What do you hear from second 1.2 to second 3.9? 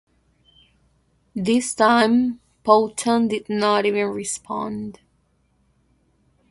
This time, Powhatan did not